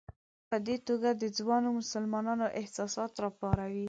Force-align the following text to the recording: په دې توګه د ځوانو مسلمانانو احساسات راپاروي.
په 0.49 0.57
دې 0.65 0.75
توګه 0.87 1.09
د 1.21 1.23
ځوانو 1.37 1.69
مسلمانانو 1.79 2.45
احساسات 2.59 3.11
راپاروي. 3.23 3.79